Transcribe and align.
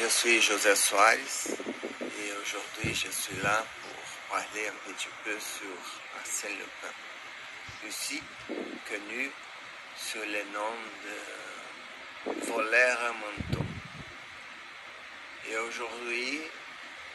Je 0.00 0.08
suis 0.08 0.40
José 0.40 0.74
Soares 0.74 1.46
et 2.00 2.32
aujourd'hui 2.42 2.92
je 2.92 3.08
suis 3.12 3.36
là 3.42 3.64
pour 3.80 4.36
parler 4.36 4.66
un 4.66 4.92
petit 4.92 5.08
peu 5.22 5.38
sur 5.38 5.68
Arsène 6.18 6.50
Lupin, 6.50 7.86
aussi 7.86 8.20
connu 8.88 9.30
sous 9.96 10.18
le 10.18 10.42
nom 10.52 10.74
de 11.04 12.44
voleur 12.44 12.98
à 13.04 13.12
manteau. 13.12 13.64
Et 15.48 15.56
aujourd'hui, 15.58 16.40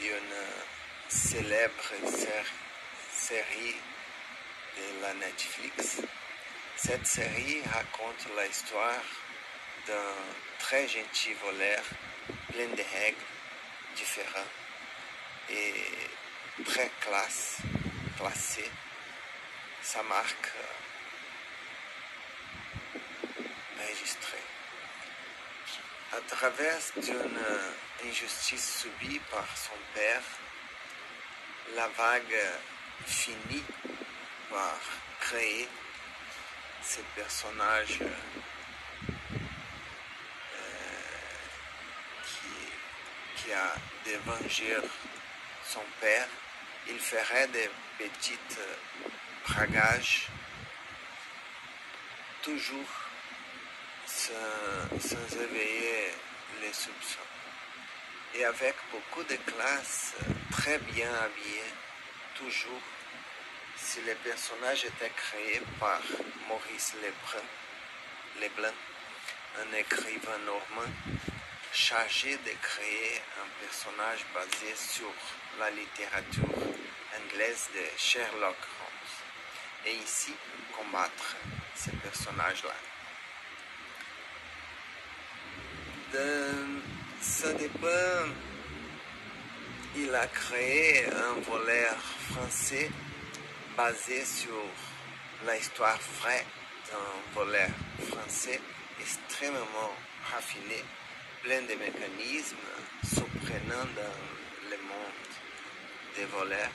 il 0.00 0.06
y 0.06 0.12
a 0.12 0.16
une 0.16 1.10
célèbre 1.10 1.92
série 3.12 3.76
de 4.78 5.02
la 5.02 5.12
Netflix. 5.12 6.00
Cette 6.76 7.06
série 7.06 7.60
raconte 7.70 8.28
l'histoire 8.38 9.04
d'un 9.86 10.14
très 10.58 10.88
gentil 10.88 11.34
voleur 11.34 11.82
plein 12.62 12.76
de 12.76 12.82
règles 12.82 13.16
différentes 13.96 14.46
et 15.50 15.74
très 16.64 16.90
classe, 17.00 17.58
classé. 18.18 18.70
Sa 19.82 20.02
marque 20.04 20.52
enregistrée. 23.80 24.44
À 26.12 26.20
travers 26.28 26.78
d'une 26.98 27.40
injustice 28.08 28.82
subie 28.82 29.20
par 29.30 29.46
son 29.56 29.78
père, 29.94 30.22
la 31.74 31.88
vague 31.88 32.38
finit 33.06 33.64
par 34.50 34.78
créer 35.20 35.68
ce 36.84 37.00
personnage 37.16 37.98
a 43.50 43.74
de 44.06 44.82
son 45.64 45.80
père, 46.00 46.28
il 46.88 46.98
ferait 46.98 47.48
des 47.48 47.70
petites 47.98 48.58
bragages, 49.48 50.28
toujours 52.42 52.92
sans, 54.06 55.36
éveiller 55.40 56.12
les 56.60 56.72
soupçons. 56.72 57.28
Et 58.34 58.44
avec 58.44 58.74
beaucoup 58.90 59.22
de 59.24 59.36
classe, 59.36 60.14
très 60.50 60.78
bien 60.78 61.12
habillé, 61.14 61.64
toujours. 62.34 62.82
Si 63.76 64.00
le 64.02 64.14
personnage 64.16 64.84
était 64.84 65.12
créé 65.16 65.60
par 65.80 66.00
Maurice 66.48 66.94
Leblanc, 68.40 68.74
un 69.58 69.76
écrivain 69.76 70.38
normand, 70.44 70.92
chargé 71.72 72.32
de 72.32 72.52
créer 72.60 73.22
un 73.40 73.64
personnage 73.64 74.26
basé 74.34 74.74
sur 74.76 75.10
la 75.58 75.70
littérature 75.70 76.44
anglaise 77.18 77.68
de 77.74 77.80
Sherlock 77.96 78.56
Holmes 78.80 79.86
et 79.86 79.94
ici 79.94 80.34
combattre 80.76 81.36
ce 81.74 81.90
personnage-là. 81.90 82.74
Ça 87.22 87.52
dépend, 87.54 88.28
il 89.96 90.14
a 90.14 90.26
créé 90.26 91.06
un 91.06 91.40
voleur 91.40 91.96
français 92.30 92.90
basé 93.76 94.24
sur 94.26 94.62
l'histoire 95.48 95.98
vraie 96.20 96.44
d'un 96.90 97.40
voleur 97.40 97.70
français 98.10 98.60
extrêmement 99.00 99.96
raffiné 100.30 100.84
plein 101.42 101.62
de 101.62 101.74
mécanismes 101.74 102.56
surprenants 103.02 103.90
dans 103.96 104.70
le 104.70 104.76
monde 104.76 105.32
des 106.16 106.24
voleurs 106.26 106.70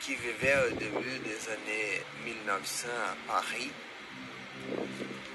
qui 0.00 0.14
vivaient 0.14 0.56
au 0.66 0.70
début 0.76 1.18
des 1.18 1.48
années 1.50 2.02
1900 2.24 2.88
à 2.88 3.32
Paris 3.32 3.70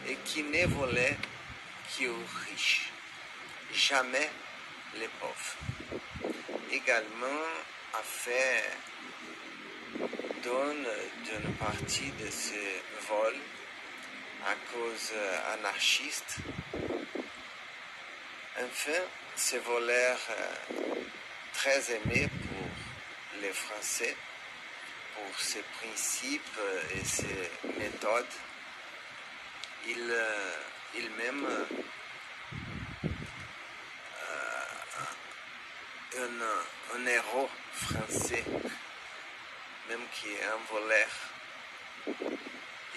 et 0.07 0.15
qui 0.25 0.41
ne 0.41 0.65
volaient 0.65 1.17
qu'aux 1.95 2.25
riches, 2.49 2.89
jamais 3.71 4.29
les 4.99 5.09
pauvres. 5.19 6.01
Également 6.71 7.43
a 7.93 8.01
fait 8.01 8.63
don 10.43 10.73
d'une 11.25 11.53
partie 11.55 12.11
de 12.19 12.29
ce 12.31 13.07
vol 13.07 13.35
à 14.47 14.55
cause 14.73 15.13
anarchiste 15.53 16.39
Enfin, 18.57 18.91
ce 19.35 19.57
voleur 19.57 20.17
très 21.53 21.91
aimé 21.91 22.29
pour 22.29 23.41
les 23.41 23.51
Français, 23.51 24.15
pour 25.13 25.39
ses 25.39 25.61
principes 25.77 26.59
et 26.93 27.03
ses 27.03 27.51
méthodes, 27.77 28.25
il, 29.85 30.15
il 30.95 31.09
même 31.11 31.45
un, 36.17 36.97
un, 36.97 37.05
héros 37.07 37.49
français, 37.73 38.45
même 39.89 40.07
qui 40.13 40.29
est 40.29 40.43
un 40.45 40.73
voleur. 40.73 41.09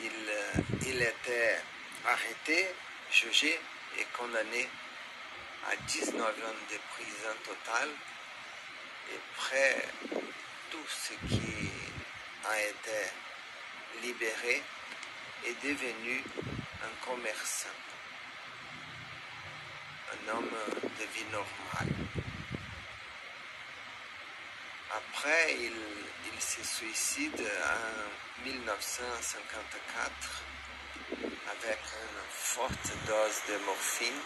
Il, 0.04 0.88
il 0.88 1.02
était 1.02 1.58
arrêté, 2.06 2.68
jugé 3.10 3.58
et 3.98 4.04
condamné 4.16 4.68
à 5.70 5.76
19 5.86 6.18
ans 6.18 6.60
de 6.70 6.78
prison 6.94 7.34
totale 7.44 7.90
et 9.12 9.20
près 9.36 9.76
tout 10.70 10.88
ce 10.88 11.12
qui 11.28 11.70
a 12.48 12.58
été 12.58 13.12
libéré 14.02 14.62
est 15.44 15.62
devenu 15.62 16.24
un 16.82 17.06
commerçant, 17.06 17.68
un 20.14 20.28
homme 20.32 20.56
de 20.98 21.04
vie 21.14 21.28
normale. 21.30 21.94
Après, 24.90 25.54
il, 25.54 25.76
il 26.32 26.40
se 26.40 26.64
suicide 26.64 27.44
en 27.62 28.48
1954 28.48 30.44
avec 31.50 31.78
une 31.78 32.22
forte 32.30 32.90
dose 33.06 33.42
de 33.50 33.56
morphine 33.66 34.22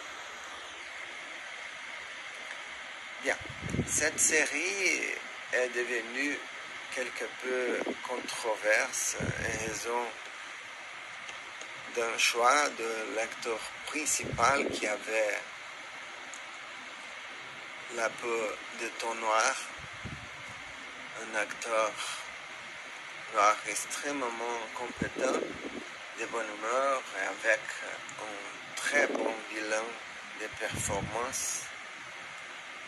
Cette 3.86 4.18
série 4.18 5.00
est 5.52 5.68
devenue 5.68 6.36
quelque 6.92 7.24
peu 7.40 7.78
controverse 8.02 9.16
en 9.20 9.68
raison 9.68 10.04
d'un 11.94 12.18
choix 12.18 12.68
de 12.70 13.14
l'acteur 13.14 13.60
principal 13.86 14.68
qui 14.70 14.88
avait 14.88 15.38
la 17.94 18.08
peau 18.08 18.42
de 18.80 18.88
ton 18.98 19.14
noir, 19.14 19.54
un 21.22 21.38
acteur 21.38 21.92
extrêmement 23.68 24.58
compétent, 24.74 25.38
de 26.18 26.26
bonne 26.26 26.46
humeur 26.58 27.02
et 27.18 27.26
avec 27.26 27.60
un 28.20 28.74
très 28.74 29.06
bon 29.06 29.32
bilan 29.50 29.86
de 30.40 30.46
performance 30.58 31.71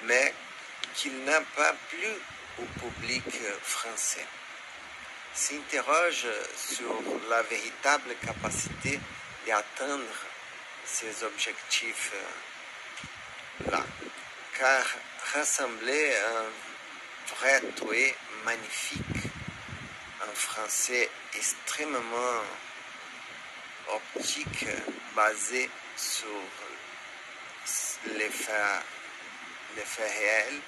mais 0.03 0.34
qu'il 0.94 1.25
n'a 1.25 1.41
pas 1.41 1.75
plu 1.88 2.09
au 2.59 2.65
public 2.81 3.25
français. 3.62 4.27
S'interroge 5.32 6.27
sur 6.56 6.93
la 7.28 7.43
véritable 7.43 8.16
capacité 8.25 8.99
d'atteindre 9.47 10.03
ces 10.84 11.22
objectifs-là, 11.25 13.84
car 14.59 14.84
rassembler 15.34 16.15
un 16.15 16.51
vrai 17.34 17.60
toué 17.77 18.15
magnifique, 18.45 19.30
un 20.22 20.34
français 20.34 21.10
extrêmement 21.34 22.42
optique 23.89 24.66
basé 25.16 25.68
sur 25.97 26.28
les 28.16 28.30
faits 28.30 28.84
les 29.76 29.82
faits 29.82 30.12
réels 30.18 30.60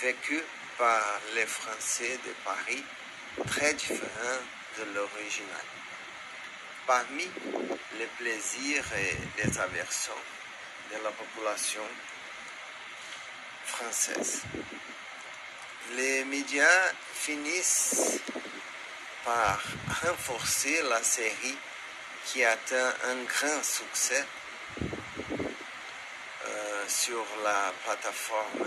vécus 0.00 0.42
par 0.76 1.20
les 1.34 1.46
Français 1.46 2.18
de 2.24 2.32
Paris, 2.44 2.84
très 3.46 3.74
différents 3.74 4.42
de 4.78 4.84
l'original. 4.94 5.66
Parmi 6.86 7.28
les 7.98 8.06
plaisirs 8.18 8.84
et 8.96 9.16
les 9.42 9.58
aversions 9.58 10.22
de 10.92 11.02
la 11.02 11.10
population 11.10 11.82
française, 13.64 14.42
les 15.96 16.24
médias 16.24 16.92
finissent 17.14 18.20
par 19.24 19.60
renforcer 20.04 20.82
la 20.82 21.02
série 21.02 21.58
qui 22.24 22.44
atteint 22.44 22.94
un 23.04 23.16
grand 23.24 23.62
succès 23.62 24.24
sur 26.88 27.24
la 27.44 27.72
plateforme 27.84 28.66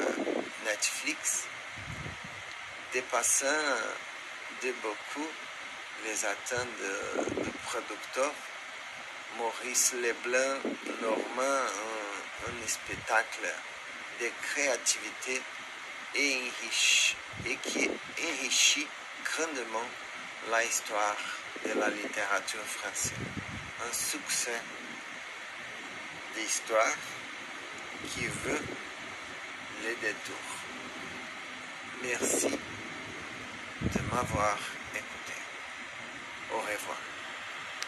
Netflix, 0.66 1.46
dépassant 2.94 3.48
de 4.62 4.72
beaucoup 4.84 5.28
les 6.06 6.26
attentes 6.26 7.42
du 7.44 7.50
producteur 7.66 8.32
Maurice 9.38 9.94
Leblanc 9.94 10.60
Normand, 11.02 11.66
un, 12.48 12.68
spectacle 12.68 13.52
de 14.20 14.30
créativité 14.44 15.42
et, 16.16 16.42
et 17.46 17.56
qui 17.56 17.90
enrichit 18.24 18.88
grandement 19.26 19.88
l'histoire 20.52 21.18
de 21.66 21.80
la 21.80 21.90
littérature 21.90 22.64
française. 22.66 23.14
Un 23.90 23.94
succès 23.94 24.62
d'histoire 26.36 26.96
qui 28.10 28.28
veut 28.28 28.62
les 29.84 29.96
détours. 29.96 30.52
Merci 32.04 32.50
de 33.82 34.02
m'avoir 34.14 34.58
écouté. 34.94 35.38
Au 36.52 36.58
revoir. 36.58 36.98